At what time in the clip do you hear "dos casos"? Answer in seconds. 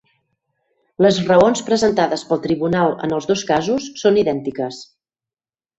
3.35-3.93